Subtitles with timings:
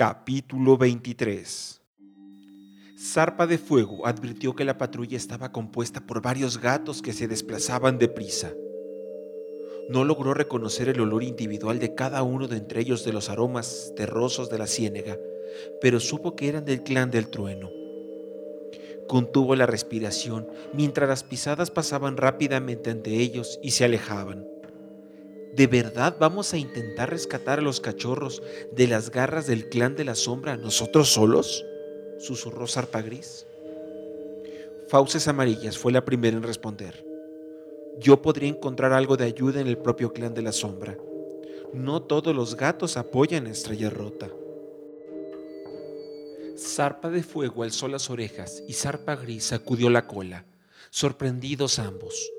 [0.00, 1.82] Capítulo 23
[2.96, 7.98] Zarpa de Fuego advirtió que la patrulla estaba compuesta por varios gatos que se desplazaban
[7.98, 8.52] deprisa.
[9.88, 13.92] No logró reconocer el olor individual de cada uno de entre ellos de los aromas
[13.96, 15.18] terrosos de la ciénega,
[15.80, 17.68] pero supo que eran del clan del trueno.
[19.08, 24.46] Contuvo la respiración mientras las pisadas pasaban rápidamente ante ellos y se alejaban.
[25.54, 28.42] ¿De verdad vamos a intentar rescatar a los cachorros
[28.72, 31.64] de las garras del clan de la sombra nosotros solos?
[32.18, 33.46] susurró Zarpa Gris.
[34.88, 37.04] Fauces Amarillas fue la primera en responder.
[38.00, 40.96] Yo podría encontrar algo de ayuda en el propio clan de la sombra.
[41.72, 44.28] No todos los gatos apoyan a Estrella Rota.
[46.56, 50.44] Zarpa de Fuego alzó las orejas y Zarpa Gris sacudió la cola,
[50.90, 52.32] sorprendidos ambos.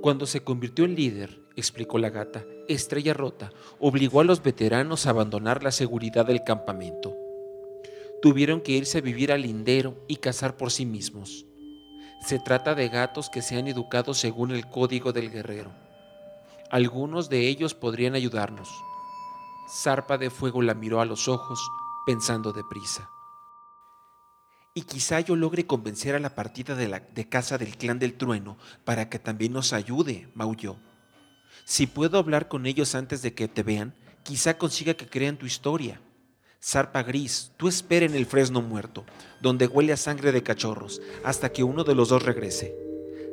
[0.00, 5.10] Cuando se convirtió en líder, explicó la gata, Estrella Rota obligó a los veteranos a
[5.10, 7.16] abandonar la seguridad del campamento.
[8.22, 11.46] Tuvieron que irse a vivir al lindero y cazar por sí mismos.
[12.26, 15.70] Se trata de gatos que se han educado según el código del guerrero.
[16.70, 18.68] Algunos de ellos podrían ayudarnos.
[19.82, 21.60] Zarpa de Fuego la miró a los ojos,
[22.06, 23.08] pensando deprisa
[24.78, 28.14] y quizá yo logre convencer a la partida de, la, de casa del clan del
[28.16, 30.76] trueno para que también nos ayude, maulló.
[31.68, 35.44] Si puedo hablar con ellos antes de que te vean, quizá consiga que crean tu
[35.44, 36.00] historia.
[36.64, 39.04] Zarpa gris, tú espera en el fresno muerto,
[39.42, 42.74] donde huele a sangre de cachorros, hasta que uno de los dos regrese.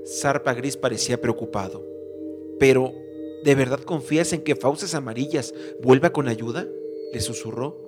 [0.06, 1.82] Zarpa gris parecía preocupado.
[2.60, 2.92] Pero,
[3.46, 6.68] ¿de verdad confías en que Fauces Amarillas vuelva con ayuda?
[7.14, 7.80] le susurró.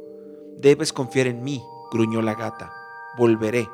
[0.58, 1.62] Debes confiar en mí,
[1.92, 2.72] gruñó la gata
[3.18, 3.68] volveré.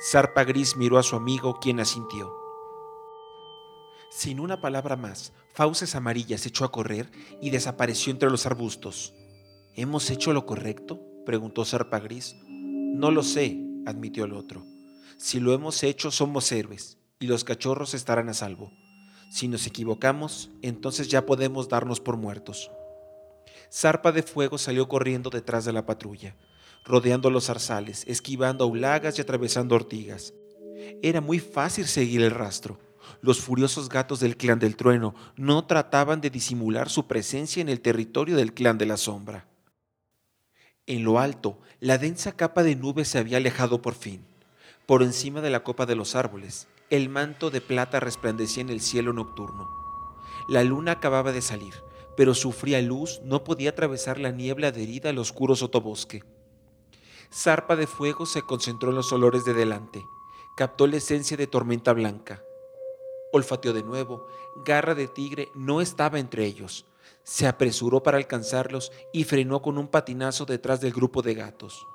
[0.00, 2.39] Zarpa Gris miró a su amigo, quien asintió.
[4.10, 9.14] Sin una palabra más, Fauces Amarillas echó a correr y desapareció entre los arbustos.
[9.74, 11.00] ¿Hemos hecho lo correcto?
[11.24, 12.34] preguntó Zarpa Gris.
[12.46, 14.66] No lo sé, admitió el otro.
[15.16, 18.72] Si lo hemos hecho, somos héroes, y los cachorros estarán a salvo.
[19.30, 22.70] Si nos equivocamos, entonces ya podemos darnos por muertos.
[23.72, 26.36] Zarpa de Fuego salió corriendo detrás de la patrulla
[26.84, 30.34] rodeando los zarzales, esquivando aulagas y atravesando ortigas.
[31.02, 32.78] Era muy fácil seguir el rastro.
[33.20, 37.80] Los furiosos gatos del clan del trueno no trataban de disimular su presencia en el
[37.80, 39.46] territorio del clan de la sombra.
[40.86, 44.24] En lo alto, la densa capa de nubes se había alejado por fin.
[44.86, 48.80] Por encima de la copa de los árboles, el manto de plata resplandecía en el
[48.80, 49.68] cielo nocturno.
[50.48, 51.74] La luna acababa de salir,
[52.16, 56.24] pero su fría luz no podía atravesar la niebla adherida al oscuro sotobosque.
[57.32, 60.04] Zarpa de Fuego se concentró en los olores de delante.
[60.56, 62.42] Captó la esencia de tormenta blanca.
[63.32, 64.26] Olfateó de nuevo.
[64.64, 66.86] Garra de tigre no estaba entre ellos.
[67.22, 71.86] Se apresuró para alcanzarlos y frenó con un patinazo detrás del grupo de gatos.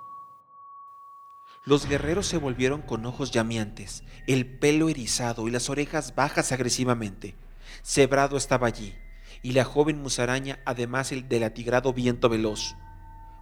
[1.65, 7.35] Los guerreros se volvieron con ojos llameantes, el pelo erizado y las orejas bajas agresivamente.
[7.83, 8.95] Cebrado estaba allí,
[9.41, 12.75] y la joven musaraña, además el del atigrado viento veloz.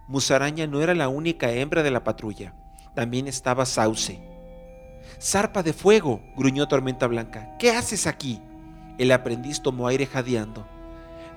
[0.08, 2.54] Musaraña no era la única hembra de la patrulla,
[2.94, 4.33] también estaba Sauce.
[5.20, 7.56] Zarpa de fuego, gruñó Tormenta Blanca.
[7.58, 8.40] ¿Qué haces aquí?
[8.98, 10.66] El aprendiz tomó aire jadeando.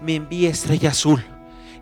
[0.02, 1.24] Me envía estrella azul,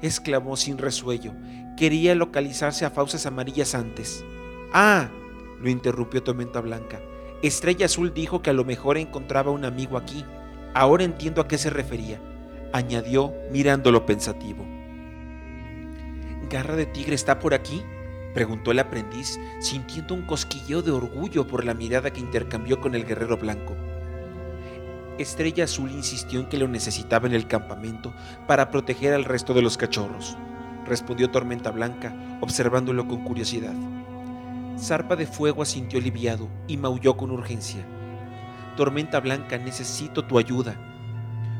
[0.01, 1.33] exclamó sin resuello.
[1.75, 4.23] Quería localizarse a fauces amarillas antes.
[4.71, 5.09] Ah,
[5.59, 7.01] lo interrumpió Tormenta Blanca.
[7.41, 10.25] Estrella Azul dijo que a lo mejor encontraba un amigo aquí.
[10.73, 12.19] Ahora entiendo a qué se refería,
[12.73, 14.65] añadió mirándolo pensativo.
[16.49, 17.81] ¿Garra de tigre está por aquí?
[18.35, 23.05] Preguntó el aprendiz, sintiendo un cosquilleo de orgullo por la mirada que intercambió con el
[23.05, 23.75] guerrero blanco.
[25.17, 28.13] Estrella Azul insistió en que lo necesitaba en el campamento
[28.45, 30.37] para proteger al resto de los cachorros,
[30.85, 33.73] respondió Tormenta Blanca, observándolo con curiosidad.
[34.77, 37.85] Zarpa de Fuego asintió aliviado y maulló con urgencia.
[38.75, 40.75] Tormenta Blanca, necesito tu ayuda.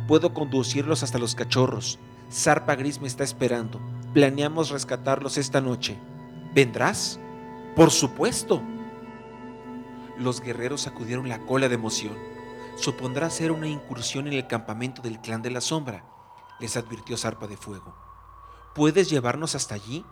[0.10, 1.98] Puedo conducirlos hasta los cachorros.
[2.30, 3.80] Zarpa Gris me está esperando.
[4.14, 5.98] Planeamos rescatarlos esta noche.
[6.56, 7.20] ¿Vendrás?
[7.76, 8.62] Por supuesto.
[10.18, 12.14] Los guerreros sacudieron la cola de emoción.
[12.78, 16.06] Supondrá ser una incursión en el campamento del clan de la sombra,
[16.62, 17.94] les advirtió Zarpa de Fuego.
[18.74, 20.06] ¿Puedes llevarnos hasta allí?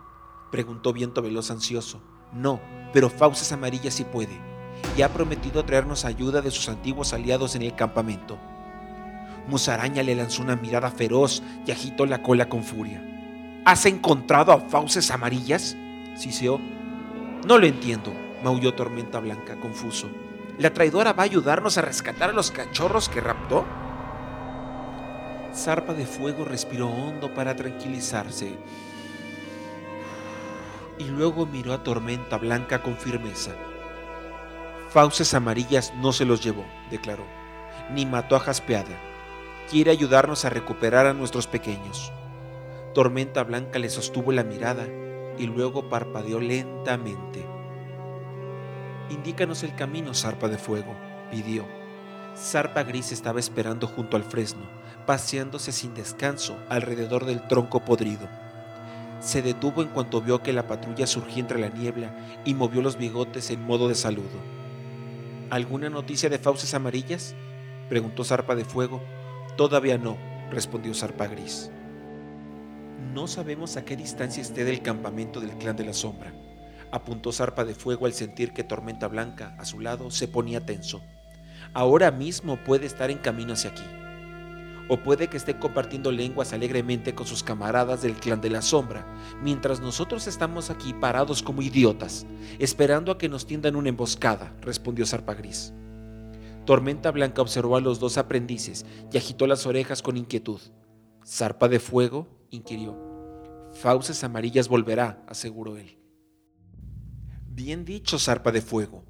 [0.52, 2.02] preguntó Viento Veloz ansioso.
[2.34, 2.60] No,
[2.92, 4.38] pero Fauces Amarilla sí puede,
[4.98, 8.38] y ha prometido traernos ayuda de sus antiguos aliados en el campamento.
[9.48, 13.02] Musaraña le lanzó una mirada feroz y agitó la cola con furia.
[13.64, 15.78] ¿Has encontrado a fauces amarillas?
[16.16, 16.60] Siseó.
[17.46, 18.14] No lo entiendo,
[18.44, 20.10] maulló Tormenta Blanca, confuso.
[20.58, 23.66] ¿La traidora va a ayudarnos a rescatar a los cachorros que raptó?
[25.54, 28.58] Zarpa de Fuego respiró hondo para tranquilizarse.
[31.00, 33.52] y luego miró a Tormenta Blanca con firmeza.
[34.90, 37.26] Fauces amarillas no se los llevó, declaró,
[37.92, 38.96] ni mató a Jaspeada.
[39.70, 42.12] Quiere ayudarnos a recuperar a nuestros pequeños.
[42.94, 44.86] Tormenta Blanca le sostuvo la mirada
[45.38, 47.46] y luego parpadeó lentamente.
[49.10, 50.96] Indícanos el camino, zarpa de fuego,
[51.30, 51.66] pidió.
[52.36, 54.64] Zarpa Gris estaba esperando junto al fresno,
[55.06, 58.28] paseándose sin descanso alrededor del tronco podrido.
[59.20, 62.14] Se detuvo en cuanto vio que la patrulla surgía entre la niebla
[62.44, 64.40] y movió los bigotes en modo de saludo.
[65.50, 67.36] ¿Alguna noticia de fauces amarillas?
[67.88, 69.02] preguntó Zarpa de Fuego.
[69.56, 70.18] Todavía no,
[70.50, 71.70] respondió Zarpa Gris.
[73.12, 76.34] No sabemos a qué distancia esté del campamento del clan de la sombra,
[76.92, 81.02] apuntó Zarpa de Fuego al sentir que Tormenta Blanca, a su lado, se ponía tenso.
[81.74, 83.84] Ahora mismo puede estar en camino hacia aquí.
[84.90, 89.06] O puede que esté compartiendo lenguas alegremente con sus camaradas del clan de la sombra,
[89.42, 92.26] mientras nosotros estamos aquí parados como idiotas,
[92.60, 95.74] esperando a que nos tiendan una emboscada, respondió Zarpa Gris.
[96.66, 100.62] Tormenta Blanca observó a los dos aprendices y agitó las orejas con inquietud.
[101.26, 102.28] ¿Zarpa de fuego?
[102.56, 102.98] Inquirió.
[103.74, 105.98] Fauces amarillas volverá, aseguró él.
[107.48, 109.04] Bien dicho, zarpa de fuego.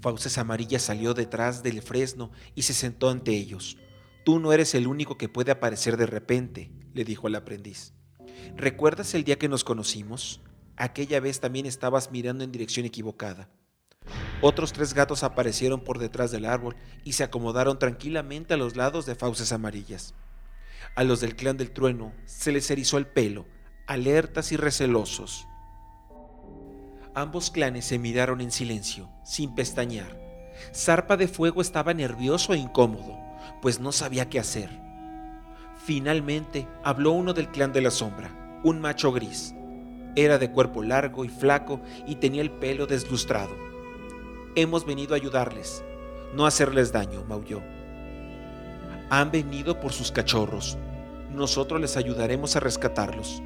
[0.00, 3.78] Fauces amarillas salió detrás del fresno y se sentó ante ellos.
[4.24, 7.94] Tú no eres el único que puede aparecer de repente, le dijo el aprendiz.
[8.56, 10.40] ¿Recuerdas el día que nos conocimos?
[10.76, 13.48] Aquella vez también estabas mirando en dirección equivocada.
[14.40, 19.04] Otros tres gatos aparecieron por detrás del árbol y se acomodaron tranquilamente a los lados
[19.04, 20.14] de fauces amarillas.
[20.98, 23.46] A los del clan del trueno se les erizó el pelo,
[23.86, 25.46] alertas y recelosos.
[27.14, 30.18] Ambos clanes se miraron en silencio, sin pestañear.
[30.74, 33.16] Zarpa de Fuego estaba nervioso e incómodo
[33.62, 34.70] pues no sabía qué hacer.
[35.86, 39.54] Finalmente habló uno del clan de la sombra, un macho gris.
[40.16, 43.54] Era de cuerpo largo y flaco y tenía el pelo deslustrado.
[44.56, 45.84] Hemos venido a ayudarles,
[46.34, 47.62] no hacerles daño, maulló.
[49.10, 50.78] Han venido por sus cachorros.
[51.30, 53.42] Nosotros les ayudaremos a rescatarlos.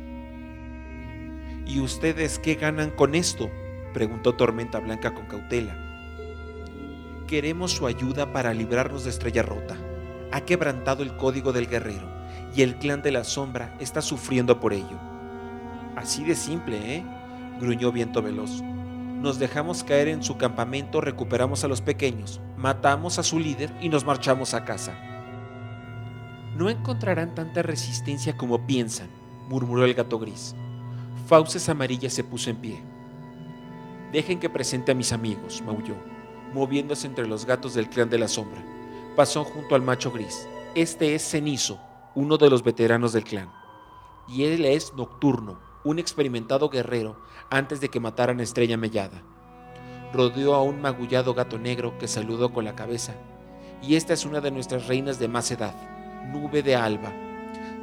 [1.67, 3.51] ¿Y ustedes qué ganan con esto?
[3.95, 5.77] preguntó Tormenta Blanca con cautela.
[7.27, 9.77] Queremos su ayuda para librarnos de Estrella Rota
[10.33, 12.09] ha quebrantado el código del guerrero
[12.57, 14.99] y el clan de la sombra está sufriendo por ello.
[15.95, 17.05] Así de simple, ¿eh?
[17.61, 18.63] gruñó Viento Veloz.
[18.63, 23.89] Nos dejamos caer en su campamento, recuperamos a los pequeños, matamos a su líder y
[23.89, 25.12] nos marchamos a casa.
[26.57, 29.09] No encontrarán tanta resistencia como piensan,
[29.49, 30.55] murmuró el gato gris.
[31.27, 32.83] Fauces Amarilla se puso en pie.
[34.13, 35.97] Dejen que presente a mis amigos, maulló,
[36.53, 38.63] moviéndose entre los gatos del clan de la sombra
[39.17, 40.49] pasó junto al macho gris.
[40.75, 41.79] Este es Cenizo,
[42.15, 43.53] uno de los veteranos del clan.
[44.29, 47.21] Y él es Nocturno, un experimentado guerrero
[47.51, 49.23] antes de que mataran a Estrella Mellada.
[50.13, 53.15] Rodeó a un magullado gato negro que saludó con la cabeza.
[53.83, 55.75] Y esta es una de nuestras reinas de más edad,
[56.31, 57.13] Nube de Alba.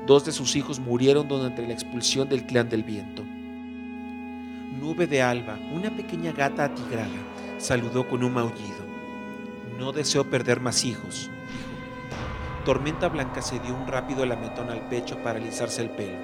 [0.05, 3.23] Dos de sus hijos murieron durante la expulsión del clan del viento.
[4.79, 7.09] Nube de Alba, una pequeña gata atigrada,
[7.57, 8.87] saludó con un maullido.
[9.77, 12.63] No deseo perder más hijos, dijo.
[12.65, 16.17] Tormenta Blanca se dio un rápido lametón al pecho para alisarse el pelo.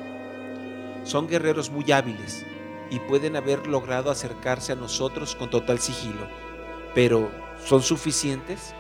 [1.04, 2.46] Son guerreros muy hábiles
[2.90, 6.28] y pueden haber logrado acercarse a nosotros con total sigilo.
[6.94, 7.30] Pero,
[7.64, 8.74] ¿son suficientes?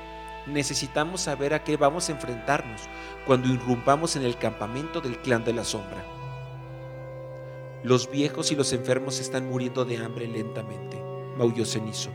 [0.47, 2.81] Necesitamos saber a qué vamos a enfrentarnos
[3.25, 6.05] cuando irrumpamos en el campamento del clan de la sombra.
[7.83, 11.01] Los viejos y los enfermos están muriendo de hambre lentamente,
[11.37, 12.11] maulló Cenizo.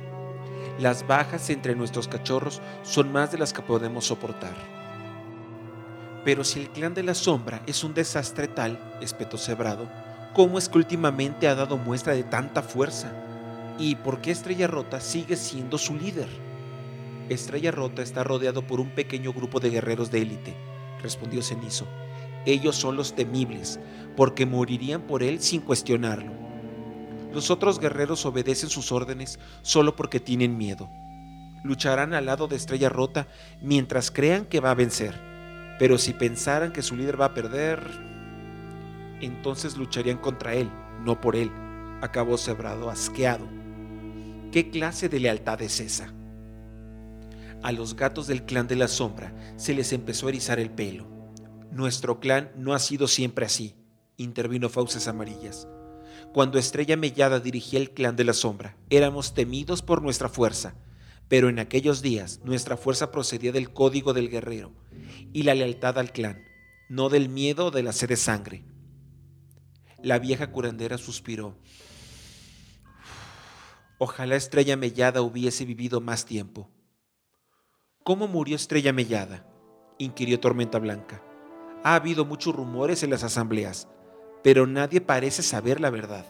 [0.78, 4.54] Las bajas entre nuestros cachorros son más de las que podemos soportar.
[6.24, 9.88] Pero si el clan de la sombra es un desastre tal, espetó Cebrado,
[10.34, 13.12] ¿cómo es que últimamente ha dado muestra de tanta fuerza?
[13.78, 16.49] ¿Y por qué Estrella Rota sigue siendo su líder?
[17.30, 20.56] Estrella Rota está rodeado por un pequeño grupo de guerreros de élite,
[21.00, 21.86] respondió Cenizo.
[22.44, 23.78] Ellos son los temibles,
[24.16, 26.32] porque morirían por él sin cuestionarlo.
[27.32, 30.90] Los otros guerreros obedecen sus órdenes solo porque tienen miedo.
[31.62, 33.28] Lucharán al lado de Estrella Rota
[33.62, 35.14] mientras crean que va a vencer.
[35.78, 37.80] Pero si pensaran que su líder va a perder,
[39.20, 40.68] entonces lucharían contra él,
[41.04, 41.52] no por él,
[42.02, 43.46] acabó Cebrado asqueado.
[44.50, 46.12] ¿Qué clase de lealtad es esa?
[47.62, 51.06] A los gatos del clan de la sombra se les empezó a erizar el pelo.
[51.70, 53.74] Nuestro clan no ha sido siempre así,
[54.16, 55.68] intervino Fauces Amarillas.
[56.32, 60.74] Cuando Estrella Mellada dirigía el clan de la sombra, éramos temidos por nuestra fuerza,
[61.28, 64.72] pero en aquellos días nuestra fuerza procedía del código del guerrero
[65.32, 66.42] y la lealtad al clan,
[66.88, 68.64] no del miedo o de la sed de sangre.
[70.02, 71.58] La vieja curandera suspiró.
[73.98, 76.70] Ojalá Estrella Mellada hubiese vivido más tiempo.
[78.02, 79.44] ¿Cómo murió Estrella Mellada?
[79.98, 81.22] inquirió Tormenta Blanca.
[81.84, 83.88] Ha habido muchos rumores en las asambleas,
[84.42, 86.24] pero nadie parece saber la verdad.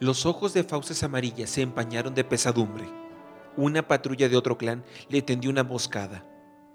[0.00, 2.88] Los ojos de Fauces Amarillas se empañaron de pesadumbre.
[3.56, 6.26] Una patrulla de otro clan le tendió una emboscada.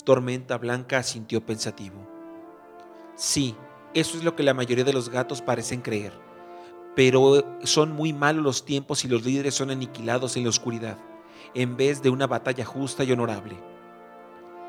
[0.05, 2.07] Tormenta Blanca asintió pensativo.
[3.15, 3.53] Sí,
[3.93, 6.13] eso es lo que la mayoría de los gatos parecen creer.
[6.95, 10.97] Pero son muy malos los tiempos y los líderes son aniquilados en la oscuridad,
[11.53, 13.57] en vez de una batalla justa y honorable.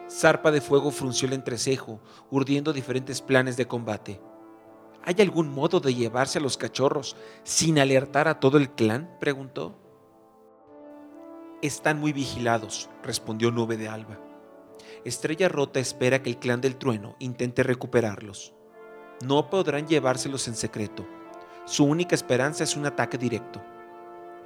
[0.09, 4.21] Zarpa de Fuego frunció el entrecejo, urdiendo diferentes planes de combate.
[5.05, 9.17] ¿Hay algún modo de llevarse a los cachorros sin alertar a todo el clan?
[9.21, 9.79] preguntó.
[11.63, 14.21] Están muy vigilados, respondió Nube de Alba.
[15.05, 18.53] Estrella Rota espera que el clan del trueno intente recuperarlos.
[19.25, 21.07] No podrán llevárselos en secreto.
[21.65, 23.63] Su única esperanza es un ataque directo.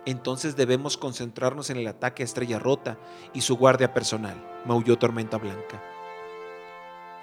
[0.07, 2.99] Entonces debemos concentrarnos en el ataque a Estrella Rota
[3.35, 5.83] y su guardia personal, maulló Tormenta Blanca.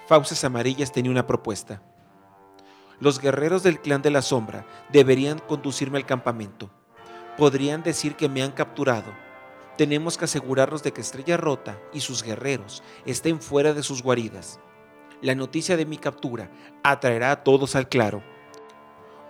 [0.07, 1.81] Fauces Amarillas tenía una propuesta.
[2.99, 6.69] Los guerreros del clan de la sombra deberían conducirme al campamento.
[7.37, 9.11] Podrían decir que me han capturado.
[9.77, 14.59] Tenemos que asegurarnos de que Estrella Rota y sus guerreros estén fuera de sus guaridas.
[15.21, 16.49] La noticia de mi captura
[16.83, 18.23] atraerá a todos al claro.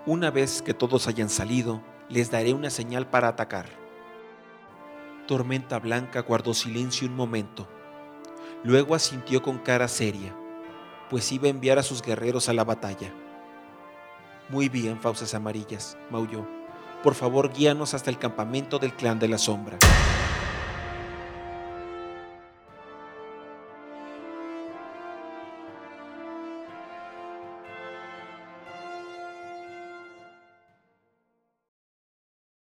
[0.06, 3.66] Una vez que todos hayan salido, les daré una señal para atacar.
[5.28, 7.68] Tormenta Blanca guardó silencio un momento.
[8.64, 10.34] Luego asintió con cara seria,
[11.10, 13.14] pues iba a enviar a sus guerreros a la batalla.
[14.50, 16.48] Muy bien, fauces amarillas, maulló.
[17.04, 19.78] Por favor, guíanos hasta el campamento del clan de la sombra.